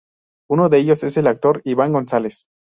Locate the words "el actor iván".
1.17-1.91